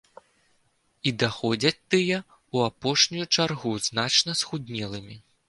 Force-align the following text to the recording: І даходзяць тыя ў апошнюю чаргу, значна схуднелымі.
І 1.11 1.11
даходзяць 1.23 1.73
тыя 1.91 2.17
ў 2.53 2.57
апошнюю 2.73 3.25
чаргу, 3.37 3.77
значна 3.91 4.37
схуднелымі. 4.43 5.15